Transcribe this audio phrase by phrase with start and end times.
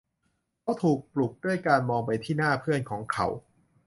[0.63, 3.27] เขาถูกปลุกด้วยการมองไปที่หน้าเพื่อนของเขา